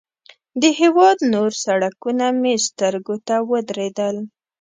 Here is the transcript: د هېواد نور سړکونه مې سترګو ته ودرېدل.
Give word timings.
د 0.61 0.63
هېواد 0.79 1.17
نور 1.33 1.51
سړکونه 1.65 2.25
مې 2.41 2.53
سترګو 2.67 3.15
ته 3.27 3.35
ودرېدل. 3.51 4.15